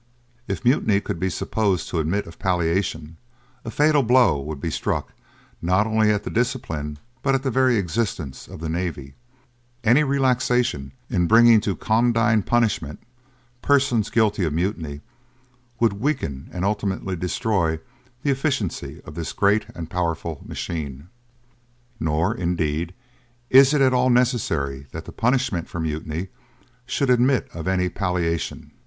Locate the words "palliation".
2.39-3.17, 27.87-28.71